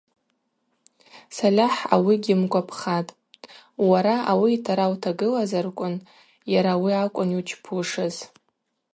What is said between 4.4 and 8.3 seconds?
йтара утагылазарквын йара ауи акӏвын йучпушыз.